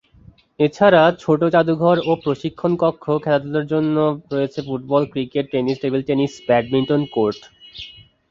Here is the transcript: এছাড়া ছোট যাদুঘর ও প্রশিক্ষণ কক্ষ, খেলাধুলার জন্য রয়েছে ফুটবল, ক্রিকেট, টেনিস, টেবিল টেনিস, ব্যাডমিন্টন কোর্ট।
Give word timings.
এছাড়া 0.59 1.01
ছোট 1.19 1.41
যাদুঘর 1.55 1.97
ও 2.05 2.21
প্রশিক্ষণ 2.23 2.71
কক্ষ, 2.83 3.05
খেলাধুলার 3.23 3.65
জন্য 3.73 3.95
রয়েছে 4.31 4.59
ফুটবল, 4.67 5.03
ক্রিকেট, 5.13 5.45
টেনিস, 5.51 5.77
টেবিল 5.81 6.01
টেনিস, 6.07 6.33
ব্যাডমিন্টন 6.47 7.01
কোর্ট। 7.15 7.39